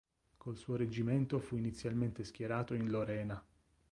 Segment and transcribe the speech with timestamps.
[0.35, 3.45] Col suo reggimento fu inizialmente schierato in Lorena.